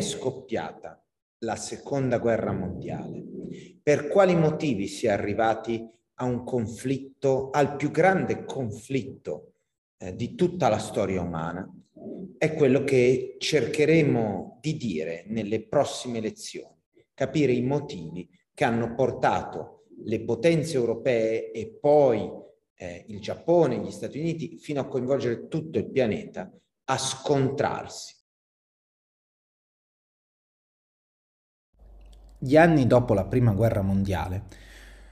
scoppiata 0.00 1.04
la 1.38 1.56
seconda 1.56 2.18
guerra 2.18 2.52
mondiale? 2.52 3.24
Per 3.82 4.06
quali 4.06 4.36
motivi 4.36 4.86
si 4.86 5.06
è 5.06 5.10
arrivati 5.10 5.84
a 6.18 6.24
un 6.24 6.44
conflitto, 6.44 7.50
al 7.50 7.74
più 7.74 7.90
grande 7.90 8.44
conflitto 8.44 9.54
eh, 9.98 10.14
di 10.14 10.36
tutta 10.36 10.68
la 10.68 10.78
storia 10.78 11.20
umana? 11.20 11.68
È 12.38 12.54
quello 12.54 12.84
che 12.84 13.34
cercheremo 13.40 14.60
di 14.60 14.76
dire 14.76 15.24
nelle 15.26 15.66
prossime 15.66 16.20
lezioni, 16.20 16.80
capire 17.12 17.50
i 17.50 17.62
motivi 17.62 18.30
che 18.54 18.62
hanno 18.62 18.94
portato 18.94 19.86
le 20.04 20.20
potenze 20.20 20.76
europee 20.76 21.50
e 21.50 21.76
poi 21.80 22.30
eh, 22.76 23.04
il 23.08 23.20
Giappone, 23.20 23.80
gli 23.80 23.90
Stati 23.90 24.20
Uniti, 24.20 24.58
fino 24.58 24.80
a 24.80 24.86
coinvolgere 24.86 25.48
tutto 25.48 25.78
il 25.78 25.90
pianeta, 25.90 26.48
a 26.84 26.96
scontrarsi. 26.96 28.15
Gli 32.38 32.56
anni 32.56 32.86
dopo 32.86 33.14
la 33.14 33.24
Prima 33.24 33.52
Guerra 33.52 33.80
Mondiale 33.80 34.42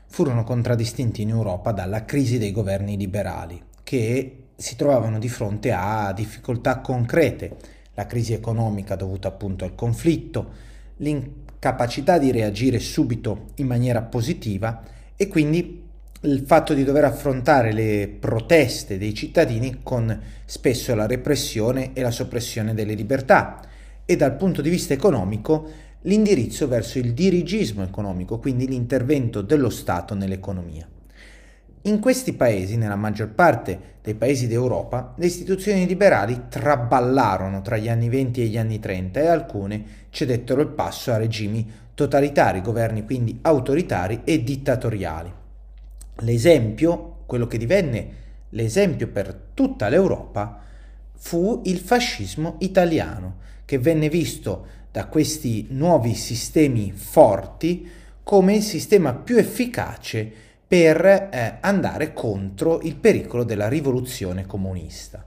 furono 0.07 0.45
contraddistinti 0.45 1.23
in 1.23 1.31
Europa 1.31 1.73
dalla 1.73 2.05
crisi 2.05 2.37
dei 2.39 2.53
governi 2.53 2.99
liberali, 2.99 3.61
che 3.83 4.45
si 4.55 4.77
trovavano 4.77 5.19
di 5.19 5.29
fronte 5.29 5.73
a 5.73 6.13
difficoltà 6.13 6.81
concrete, 6.81 7.57
la 7.95 8.07
crisi 8.07 8.35
economica 8.35 8.95
dovuta 8.95 9.29
appunto 9.29 9.65
al 9.65 9.75
conflitto, 9.75 10.51
l'incapacità 10.99 12.19
di 12.19 12.31
reagire 12.31 12.79
subito 12.79 13.47
in 13.57 13.67
maniera 13.69 14.03
positiva 14.03 14.83
e 15.17 15.27
quindi 15.27 15.83
il 16.21 16.45
fatto 16.47 16.75
di 16.75 16.85
dover 16.85 17.05
affrontare 17.05 17.73
le 17.73 18.15
proteste 18.21 18.99
dei 18.99 19.15
cittadini 19.15 19.81
con 19.83 20.21
spesso 20.45 20.95
la 20.95 21.07
repressione 21.07 21.93
e 21.95 22.03
la 22.03 22.11
soppressione 22.11 22.75
delle 22.75 22.95
libertà. 22.95 23.61
E 24.05 24.17
dal 24.17 24.37
punto 24.37 24.61
di 24.61 24.69
vista 24.69 24.93
economico 24.93 25.67
l'indirizzo 26.07 26.69
verso 26.69 26.99
il 26.99 27.13
dirigismo 27.13 27.83
economico, 27.83 28.39
quindi 28.39 28.67
l'intervento 28.67 29.41
dello 29.41 29.71
Stato 29.71 30.15
nell'economia. 30.15 30.89
In 31.87 32.01
questi 32.01 32.33
paesi, 32.33 32.77
nella 32.77 32.97
maggior 32.97 33.29
parte 33.29 33.93
dei 34.03 34.15
paesi 34.15 34.47
d'Europa, 34.47 35.13
le 35.17 35.27
istituzioni 35.27 35.87
liberali 35.87 36.45
traballarono 36.49 37.61
tra 37.61 37.77
gli 37.77 37.89
anni 37.89 38.09
20 38.09 38.43
e 38.43 38.47
gli 38.47 38.57
anni 38.57 38.79
30 38.79 39.21
e 39.21 39.27
alcune 39.27 39.85
cedettero 40.11 40.63
il 40.63 40.69
passo 40.69 41.13
a 41.13 41.19
regimi 41.19 41.71
totalitari, 41.95 42.63
governi 42.63 43.05
quindi 43.05 43.39
autoritari 43.43 44.23
e 44.25 44.43
dittatoriali. 44.43 45.33
L'esempio, 46.21 47.17
quello 47.27 47.47
che 47.47 47.59
divenne 47.59 48.09
l'esempio 48.51 49.09
per 49.09 49.35
tutta 49.53 49.89
l'Europa, 49.89 50.61
fu 51.17 51.61
il 51.65 51.79
fascismo 51.79 52.57
italiano, 52.61 53.37
che 53.65 53.79
venne 53.79 54.09
visto 54.09 54.67
da 54.95 55.07
questi 55.07 55.67
nuovi 55.71 56.15
sistemi 56.15 56.93
forti 56.93 57.85
come 58.23 58.55
il 58.55 58.63
sistema 58.63 59.13
più 59.13 59.37
efficace 59.37 60.31
per 60.69 61.05
eh, 61.05 61.57
andare 61.61 62.13
contro 62.13 62.81
il 62.81 62.95
pericolo 62.95 63.43
della 63.43 63.67
rivoluzione 63.67 64.47
comunista. 64.47 65.27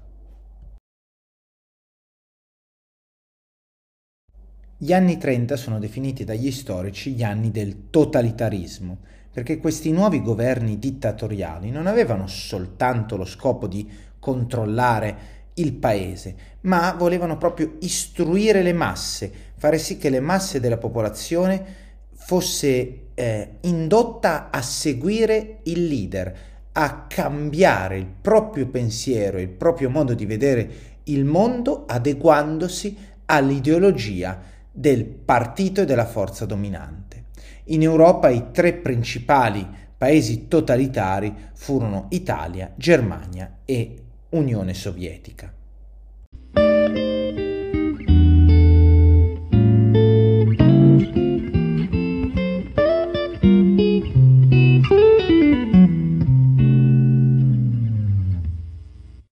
Gli 4.77 4.93
anni 4.93 5.17
30 5.17 5.57
sono 5.57 5.79
definiti 5.79 6.23
dagli 6.23 6.49
storici 6.49 7.11
gli 7.11 7.23
anni 7.23 7.51
del 7.51 7.89
totalitarismo, 7.89 8.99
perché 9.33 9.57
questi 9.57 9.91
nuovi 9.91 10.21
governi 10.21 10.79
dittatoriali 10.79 11.71
non 11.71 11.87
avevano 11.87 12.27
soltanto 12.27 13.17
lo 13.17 13.25
scopo 13.25 13.67
di 13.67 13.85
controllare 14.17 15.36
il 15.57 15.73
paese, 15.73 16.35
ma 16.61 16.93
volevano 16.97 17.37
proprio 17.37 17.75
istruire 17.79 18.61
le 18.61 18.73
masse, 18.73 19.31
fare 19.57 19.77
sì 19.77 19.97
che 19.97 20.09
le 20.09 20.19
masse 20.19 20.59
della 20.59 20.77
popolazione 20.77 21.85
fosse 22.13 23.07
eh, 23.13 23.49
indotta 23.61 24.49
a 24.51 24.61
seguire 24.61 25.59
il 25.63 25.85
leader, 25.87 26.37
a 26.73 27.05
cambiare 27.07 27.97
il 27.97 28.05
proprio 28.05 28.67
pensiero, 28.67 29.39
il 29.39 29.49
proprio 29.49 29.89
modo 29.89 30.13
di 30.13 30.25
vedere 30.25 30.69
il 31.03 31.25
mondo, 31.25 31.85
adeguandosi 31.87 32.97
all'ideologia 33.25 34.39
del 34.71 35.05
partito 35.05 35.81
e 35.81 35.85
della 35.85 36.05
forza 36.05 36.45
dominante. 36.45 37.25
In 37.65 37.81
Europa 37.81 38.29
i 38.29 38.51
tre 38.51 38.73
principali 38.73 39.67
paesi 39.97 40.47
totalitari 40.47 41.33
furono 41.53 42.05
Italia, 42.09 42.71
Germania 42.75 43.59
e 43.65 44.03
Unione 44.29 44.73
Sovietica. 44.73 45.53